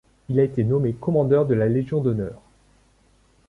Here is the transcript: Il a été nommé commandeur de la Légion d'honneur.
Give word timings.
Il 0.29 0.39
a 0.39 0.43
été 0.43 0.63
nommé 0.63 0.93
commandeur 0.93 1.45
de 1.45 1.53
la 1.53 1.67
Légion 1.69 2.01
d'honneur. 2.01 2.41